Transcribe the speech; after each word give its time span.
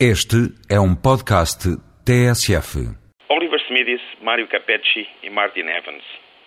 Este 0.00 0.50
é 0.68 0.80
um 0.80 0.92
podcast 0.92 1.70
TSF. 2.04 2.82
Oliver 3.28 3.60
Smithis, 3.60 4.02
Mário 4.20 4.48
Capecci 4.48 5.06
e 5.22 5.30
Martin 5.30 5.68
Evans. 5.68 6.02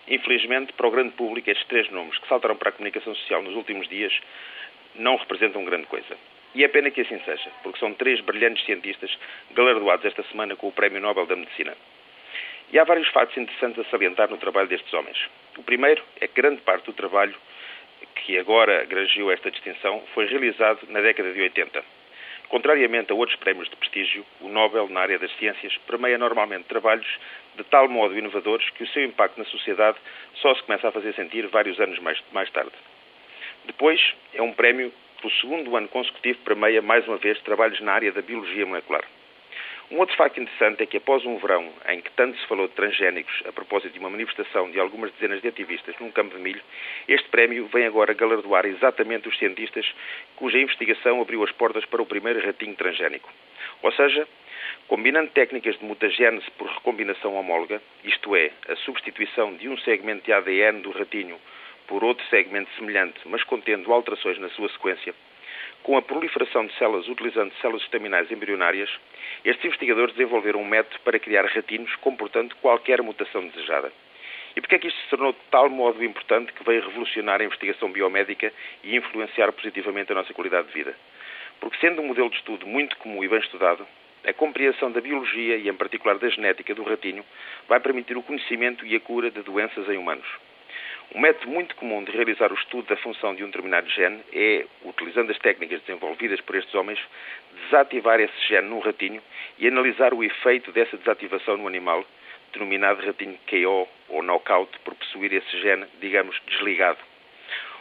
Infelizmente, 0.05 0.73
para 0.73 0.85
o 0.85 0.92
grande 0.92 1.12
público, 1.12 1.49
estes 1.49 1.65
três 1.68 1.89
nomes 1.89 2.18
que 2.20 2.28
saltaram 2.28 2.57
para 2.57 2.70
a 2.70 2.71
comunicação 2.73 3.15
social 3.15 3.41
nos 3.41 3.55
últimos 3.55 3.88
dias 3.88 4.12
não 4.96 5.15
representam 5.15 5.63
grande 5.63 5.88
coisa. 5.88 6.18
E 6.54 6.65
é 6.65 6.68
pena 6.68 6.91
que 6.91 6.99
assim 6.99 7.21
seja, 7.23 7.49
porque 7.63 7.79
são 7.79 7.94
três 7.94 8.20
brilhantes 8.20 8.65
cientistas 8.65 9.18
galardoados 9.52 10.06
esta 10.06 10.24
semana 10.24 10.58
com 10.58 10.68
o 10.68 10.74
Prémio 10.74 11.00
Nobel 11.00 11.26
da 11.26 11.38
Medicina. 11.38 11.74
E 12.74 12.78
há 12.78 12.84
vários 12.84 13.08
fatos 13.12 13.38
interessantes 13.38 13.79
a 13.79 13.90
salientar 13.90 14.29
no 14.29 14.38
trabalho 14.38 14.68
destes 14.68 14.94
homens. 14.94 15.18
O 15.58 15.64
primeiro 15.64 16.04
é 16.20 16.27
que 16.27 16.36
grande 16.36 16.59
parte 16.64 16.88
do 16.88 16.91
trabalho 16.91 17.36
que 18.14 18.38
agora 18.38 18.84
granjeou 18.84 19.32
esta 19.32 19.50
distinção 19.50 20.04
foi 20.14 20.26
realizado 20.26 20.82
na 20.90 21.00
década 21.00 21.32
de 21.32 21.40
80 21.40 21.98
Contrariamente 22.50 23.12
a 23.12 23.16
outros 23.16 23.38
prémios 23.40 23.70
de 23.70 23.76
prestígio, 23.76 24.26
o 24.40 24.48
Nobel 24.48 24.88
na 24.88 25.02
área 25.02 25.20
das 25.20 25.32
ciências 25.38 25.78
permeia 25.86 26.18
normalmente 26.18 26.64
trabalhos 26.66 27.08
de 27.58 27.64
tal 27.66 27.90
modo 27.90 28.18
inovadores 28.18 28.70
que 28.70 28.84
o 28.84 28.88
seu 28.88 29.04
impacto 29.04 29.38
na 29.38 29.46
sociedade 29.46 29.98
só 30.36 30.55
se 30.55 30.64
começa 30.64 30.88
a 30.88 30.91
fazer 30.91 31.14
sentir 31.14 31.46
vários 31.48 31.78
anos 31.80 32.00
mais, 32.00 32.24
mais 32.32 32.50
tarde. 32.52 32.72
Depois, 33.66 34.00
é 34.34 34.41
um 34.41 34.54
prémio 34.54 34.91
que, 34.91 35.22
pelo 35.24 35.34
segundo 35.41 35.76
ano 35.76 35.90
consecutivo, 35.90 36.40
permeia 36.46 36.82
mais 36.82 37.05
uma 37.05 37.18
vez 37.18 37.38
trabalhos 37.41 37.82
na 37.82 37.91
área 37.91 38.14
da 38.14 38.22
biologia 38.22 38.66
molecular. 38.66 39.04
Um 39.90 40.00
outro 40.00 40.18
facto 40.18 40.41
interessante 40.41 40.84
é 40.84 40.86
que 40.86 40.98
após 40.98 41.26
um 41.26 41.38
verão 41.38 41.72
em 41.88 42.02
que 42.02 42.12
tanto 42.12 42.38
se 42.38 42.46
falou 42.48 42.68
de 42.68 42.73
transgénicos 42.73 43.41
a 43.48 43.54
propósito 43.54 43.94
de 43.94 44.00
uma 44.00 44.10
manifestação 44.10 44.70
de 44.70 44.77
algumas 44.82 45.13
dezenas 45.13 45.41
de 45.41 45.48
ativistas 45.48 45.96
num 46.02 46.12
campo 46.12 46.36
de 46.36 46.41
milho, 46.41 46.62
este 47.08 47.30
prémio 47.30 47.68
vem 47.68 47.86
agora 47.86 48.13
galardoar 48.13 48.66
exatamente 48.66 49.30
os 49.30 49.38
cientistas 49.40 49.86
cuja 50.36 50.60
investigação 50.60 51.22
abriu 51.22 51.41
as 51.41 51.54
portas 51.54 51.86
para 51.86 52.02
o 52.02 52.05
primeiro 52.05 52.46
ratinho 52.46 52.76
transgénico. 52.76 53.32
Ou 53.82 53.94
seja, 53.94 54.27
combinando 54.90 55.32
técnicas 55.32 55.80
de 55.80 55.86
mutagênese 55.86 56.52
por 56.58 56.68
recombinação 56.68 57.35
homóloga, 57.35 57.82
isto 58.04 58.35
é, 58.35 58.52
a 58.68 58.76
substituição 58.76 59.55
de 59.55 59.70
um 59.70 59.77
segmento 59.77 60.26
de 60.26 60.34
ADN 60.34 60.82
do 60.82 60.91
ratinho 60.91 61.40
por 61.88 62.04
outro 62.04 62.26
segmento 62.27 62.70
semelhante, 62.77 63.21
mas 63.24 63.41
contendo 63.43 63.93
alterações 63.93 64.38
na 64.38 64.49
sua 64.49 64.67
sequência, 64.67 65.15
com 65.83 65.97
a 65.97 66.02
proliferação 66.02 66.66
de 66.66 66.73
células 66.77 67.08
utilizando 67.08 67.53
células 67.61 67.83
estaminais 67.83 68.31
embrionárias, 68.31 68.89
estes 69.45 69.66
investigadores 69.66 70.16
desenvolveram 70.16 70.61
um 70.61 70.67
método 70.67 70.99
para 71.02 71.19
criar 71.19 71.45
ratinos 71.45 71.95
comportando 71.97 72.55
qualquer 72.58 73.02
mutação 73.02 73.47
desejada. 73.47 73.91
E 74.55 74.61
porquê 74.61 74.75
é 74.75 74.80
que 74.80 74.88
isto 74.88 74.99
se 75.02 75.09
tornou 75.09 75.33
de 75.33 75.39
tal 75.52 75.69
modo 75.69 76.03
importante 76.03 76.52
que 76.52 76.64
veio 76.64 76.81
revolucionar 76.81 77.41
a 77.41 77.44
investigação 77.44 77.91
biomédica 77.91 78.52
e 78.83 78.95
influenciar 78.95 79.52
positivamente 79.52 80.11
a 80.11 80.16
nossa 80.16 80.33
qualidade 80.33 80.67
de 80.67 80.73
vida? 80.73 80.95
Porque 81.59 81.77
sendo 81.77 82.02
um 82.02 82.08
modelo 82.08 82.30
de 82.30 82.38
estudo 82.38 82.66
muito 82.66 82.97
comum 82.97 83.23
e 83.23 83.27
bem 83.27 83.39
estudado, 83.39 83.86
a 84.25 84.33
compreensão 84.33 84.92
da 84.92 84.99
biologia 84.99 85.58
e, 85.58 85.69
em 85.69 85.73
particular, 85.73 86.17
da 86.17 86.27
genética 86.27 86.73
do 86.73 86.83
ratinho 86.83 87.23
vai 87.67 87.80
permitir 87.80 88.17
o 88.17 88.23
conhecimento 88.23 88.86
e 88.86 88.95
a 88.95 88.99
cura 88.99 89.31
de 89.31 89.42
doenças 89.42 89.88
em 89.89 89.97
humanos. 89.97 90.27
Um 91.16 91.22
método 91.22 91.50
muito 91.50 91.73
comum 91.77 92.03
de 92.03 92.11
realizar 92.11 92.52
o 92.52 92.55
estudo 92.55 92.88
da 92.88 92.97
função 92.97 93.33
de 93.33 93.41
um 93.41 93.47
determinado 93.47 93.89
gene 93.89 94.22
é, 94.33 94.66
utilizando 94.83 95.31
as 95.31 95.39
técnicas 95.39 95.80
desenvolvidas 95.81 96.41
por 96.41 96.55
estes 96.55 96.75
homens, 96.75 96.99
desativar 97.64 98.19
esse 98.19 98.38
gene 98.47 98.67
num 98.67 98.80
ratinho 98.80 99.22
e 99.58 99.67
analisar 99.67 100.14
o 100.14 100.22
efeito 100.22 100.69
dessa 100.73 100.97
desativação 100.97 101.55
no 101.55 101.66
animal, 101.66 102.05
denominado 102.52 103.05
ratinho 103.05 103.39
KO 103.47 103.88
ou 104.09 104.22
knockout, 104.22 104.77
por 104.80 104.95
possuir 104.95 105.31
esse 105.31 105.61
gene, 105.61 105.86
digamos, 106.02 106.38
desligado. 106.45 106.99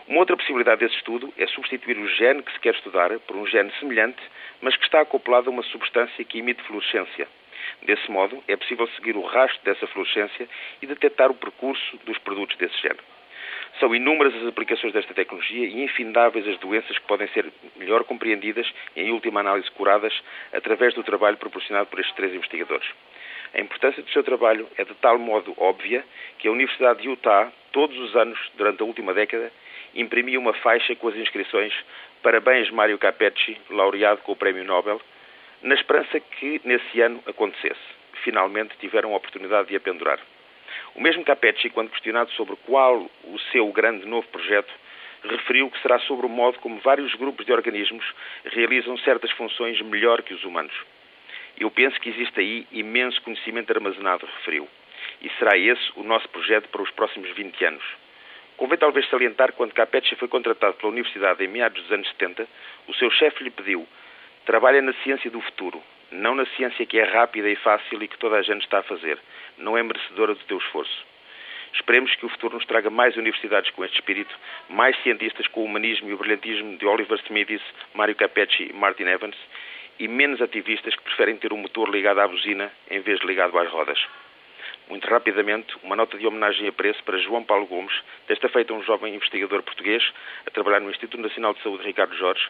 Uma 0.07 0.21
outra 0.21 0.37
possibilidade 0.37 0.83
desse 0.83 0.95
estudo 0.95 1.35
é 1.37 1.49
substituir 1.49 1.99
o 1.99 2.09
gene 2.09 2.45
que 2.45 2.53
se 2.53 2.61
quer 2.61 2.75
estudar 2.75 3.11
por 3.21 3.35
um 3.35 3.45
gene 3.45 3.73
semelhante, 3.81 4.23
mas 4.61 4.77
que 4.77 4.85
está 4.85 5.01
acoplado 5.01 5.51
a 5.51 5.53
uma 5.53 5.65
substância 5.65 6.25
que 6.25 6.39
emite 6.39 6.63
fluorescência. 6.63 7.27
Desse 7.83 8.09
modo, 8.09 8.43
é 8.47 8.57
possível 8.57 8.87
seguir 8.91 9.17
o 9.17 9.23
rastro 9.23 9.65
dessa 9.65 9.87
fluorescência 9.89 10.49
e 10.81 10.87
detectar 10.87 11.29
o 11.29 11.35
percurso 11.35 11.97
dos 12.05 12.17
produtos 12.19 12.57
desse 12.57 12.81
gene. 12.81 13.01
São 13.79 13.95
inúmeras 13.95 14.35
as 14.35 14.47
aplicações 14.47 14.93
desta 14.93 15.13
tecnologia 15.13 15.67
e 15.67 15.83
infindáveis 15.83 16.49
as 16.49 16.59
doenças 16.59 16.99
que 16.99 17.07
podem 17.07 17.29
ser 17.29 17.53
melhor 17.77 18.05
compreendidas 18.05 18.67
e, 18.95 19.03
em 19.03 19.13
última 19.13 19.41
análise, 19.41 19.71
curadas 19.73 20.15
através 20.53 20.95
do 20.95 21.03
trabalho 21.03 21.37
proporcionado 21.37 21.87
por 21.89 22.01
estes 22.01 22.17
três 22.17 22.35
investigadores. 22.35 22.89
A 23.55 23.61
importância 23.61 24.03
do 24.03 24.11
seu 24.11 24.25
trabalho 24.25 24.67
é 24.79 24.85
de 24.85 24.95
tal 24.95 25.19
modo 25.19 25.55
óbvia 25.59 26.05
que 26.39 26.49
a 26.49 26.53
Universidade 26.53 27.03
de 27.03 27.09
Utah, 27.09 27.53
todos 27.71 27.99
os 27.99 28.17
anos, 28.17 28.39
durante 28.57 28.83
a 28.83 28.87
última 28.87 29.13
década, 29.13 29.53
imprimia 29.95 30.39
uma 30.39 30.55
faixa 30.55 30.95
com 30.97 31.09
as 31.09 31.17
inscrições 31.17 31.73
Parabéns 32.23 32.71
Mário 32.71 32.99
Capecci, 32.99 33.57
laureado 33.71 34.21
com 34.23 34.33
o 34.33 34.37
Prémio 34.37 34.65
Nobel, 34.65 35.01
na 35.63 35.75
esperança 35.75 36.19
que 36.19 36.61
nesse 36.65 37.01
ano 37.01 37.23
acontecesse. 37.27 37.81
Finalmente 38.25 38.77
tiveram 38.79 39.13
a 39.13 39.17
oportunidade 39.17 39.69
de 39.69 39.77
a 39.77 39.81
pendurar. 39.81 40.19
O 40.97 41.01
mesmo 41.03 41.23
Capecci, 41.25 41.69
quando 41.69 41.91
questionado 41.91 42.31
sobre 42.31 42.57
qual 42.65 43.07
o 43.25 43.39
seu 43.53 43.71
grande 43.71 44.07
novo 44.07 44.27
projeto, 44.29 44.73
referiu 45.25 45.71
que 45.71 45.79
será 45.83 45.99
sobre 45.99 46.25
o 46.25 46.29
modo 46.29 46.59
como 46.61 46.81
vários 46.81 47.15
grupos 47.17 47.45
de 47.45 47.53
organismos 47.53 48.03
realizam 48.47 48.97
certas 48.99 49.31
funções 49.33 49.79
melhor 49.83 50.23
que 50.23 50.33
os 50.33 50.43
humanos. 50.43 50.73
Eu 51.59 51.71
penso 51.71 52.01
que 52.01 52.09
existe 52.09 52.41
aí 52.41 52.67
imenso 52.73 53.21
conhecimento 53.21 53.71
armazenado, 53.71 54.25
referiu. 54.39 54.67
E 55.21 55.29
será 55.39 55.59
esse 55.59 55.93
o 55.97 56.03
nosso 56.03 56.31
projeto 56.31 56.71
para 56.71 56.81
os 56.81 56.91
próximos 56.93 57.29
20 57.37 57.63
anos. 57.67 57.85
Convém 58.57 58.79
talvez 58.79 59.07
salientar 59.11 59.51
que 59.51 59.59
quando 59.59 59.75
Capecci 59.75 60.17
foi 60.17 60.29
contratado 60.29 60.79
pela 60.79 60.93
Universidade 60.93 61.45
em 61.45 61.49
meados 61.49 61.83
dos 61.83 61.93
anos 61.93 62.09
70, 62.09 62.49
o 62.89 62.95
seu 62.95 63.11
chefe 63.11 63.45
lhe 63.45 63.51
pediu 63.51 63.87
trabalha 64.47 64.81
na 64.81 64.95
ciência 65.03 65.31
do 65.31 65.41
futuro, 65.43 65.83
não 66.11 66.35
na 66.35 66.47
ciência 66.57 66.87
que 66.87 66.99
é 66.99 67.05
rápida 67.05 67.49
e 67.49 67.57
fácil 67.57 68.03
e 68.03 68.09
que 68.09 68.19
toda 68.19 68.37
a 68.37 68.43
gente 68.43 68.63
está 68.63 68.79
a 68.79 68.83
fazer. 68.83 69.19
Não 69.59 69.77
é 69.77 69.83
merecedora 69.83 70.35
do 70.35 70.45
teu 70.45 70.59
esforço. 70.59 71.05
Esperemos 71.73 72.15
que 72.15 72.25
o 72.25 72.29
futuro 72.29 72.55
nos 72.55 72.65
traga 72.65 72.89
mais 72.89 73.17
universidades 73.17 73.71
com 73.71 73.85
este 73.85 73.97
espírito, 73.97 74.35
mais 74.69 74.97
cientistas 75.03 75.47
com 75.49 75.61
o 75.61 75.65
humanismo 75.65 76.09
e 76.09 76.15
o 76.15 76.17
brilhantismo 76.17 76.79
de 76.79 76.87
Oliver 76.87 77.19
Smithis, 77.25 77.63
Mário 77.95 78.15
Capecci 78.15 78.71
e 78.71 78.73
Martin 78.73 79.05
Evans, 79.05 79.37
e 79.99 80.09
menos 80.09 80.41
ativistas 80.41 80.95
que 80.95 81.03
preferem 81.03 81.37
ter 81.37 81.53
o 81.53 81.57
motor 81.57 81.89
ligado 81.89 82.21
à 82.21 82.29
buzina 82.29 82.73
em 82.91 83.01
vez 83.01 83.21
de 83.21 83.27
ligado 83.27 83.59
às 83.59 83.69
rodas. 83.71 83.99
Muito 84.89 85.09
rapidamente, 85.09 85.77
uma 85.83 85.97
nota 85.97 86.17
de 86.17 86.25
homenagem 86.29 86.69
a 86.69 86.73
preço 86.73 87.03
para 87.03 87.19
João 87.19 87.43
Paulo 87.43 87.67
Gomes, 87.67 87.93
desta 88.29 88.49
feita 88.49 88.73
um 88.73 88.85
jovem 88.85 89.17
investigador 89.17 89.61
português, 89.65 90.01
a 90.47 90.51
trabalhar 90.51 90.79
no 90.79 90.91
Instituto 90.91 91.21
Nacional 91.21 91.55
de 91.55 91.63
Saúde 91.63 91.85
Ricardo 91.85 92.15
Jorge, 92.15 92.49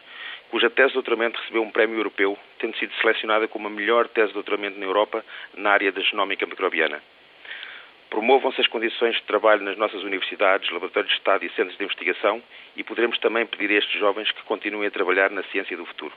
cuja 0.51 0.69
tese 0.69 0.89
de 0.89 0.93
doutoramento 0.93 1.39
recebeu 1.39 1.63
um 1.63 1.71
prémio 1.71 1.97
europeu, 1.97 2.37
tendo 2.59 2.77
sido 2.77 2.93
selecionada 3.01 3.47
como 3.47 3.67
a 3.67 3.71
melhor 3.71 4.07
tese 4.09 4.27
de 4.27 4.33
doutoramento 4.35 4.77
na 4.77 4.85
Europa 4.85 5.25
na 5.55 5.71
área 5.71 5.91
da 5.91 6.01
genómica 6.01 6.45
microbiana. 6.45 7.01
Promovam-se 8.11 8.61
as 8.61 8.67
condições 8.67 9.15
de 9.15 9.23
trabalho 9.23 9.63
nas 9.63 9.75
nossas 9.75 10.03
universidades, 10.03 10.69
laboratórios 10.69 11.11
de 11.11 11.17
Estado 11.17 11.43
e 11.43 11.49
centros 11.49 11.75
de 11.75 11.83
investigação 11.83 12.41
e 12.75 12.83
poderemos 12.83 13.17
também 13.17 13.47
pedir 13.47 13.71
a 13.71 13.79
estes 13.79 13.99
jovens 13.99 14.31
que 14.31 14.43
continuem 14.43 14.87
a 14.87 14.91
trabalhar 14.91 15.31
na 15.31 15.41
ciência 15.45 15.75
do 15.75 15.87
futuro. 15.87 16.13